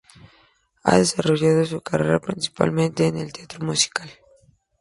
Ha 0.83 0.97
desarrollado 0.97 1.63
su 1.63 1.79
carrera 1.81 2.19
principalmente 2.19 3.05
en 3.05 3.17
el 3.17 3.31
teatro 3.31 3.63
musical. 3.63 4.09